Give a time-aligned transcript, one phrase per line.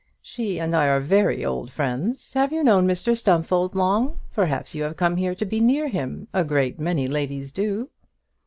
[0.23, 2.33] She and I are very old friends.
[2.33, 4.17] Have you known Mr Stumfold long?
[4.33, 7.87] Perhaps you have come here to be near him; a great many ladies do."